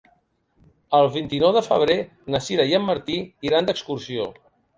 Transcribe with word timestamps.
El 0.99 1.09
vint-i-nou 1.17 1.53
de 1.57 1.63
febrer 1.67 1.97
na 2.37 2.41
Sira 2.47 2.67
i 2.73 2.75
en 2.79 2.89
Martí 2.89 3.19
iran 3.51 3.71
d'excursió. 3.71 4.27